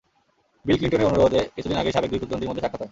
বিল 0.65 0.75
ক্লিনটনের 0.79 1.09
অনুরোধে 1.09 1.39
কিছুদিন 1.55 1.77
আগে 1.81 1.93
সাবেক 1.95 2.09
দুই 2.11 2.19
প্রতিদ্বন্দ্বীর 2.19 2.49
মধ্যে 2.49 2.61
সাক্ষাৎ 2.63 2.73
হয়। 2.73 2.79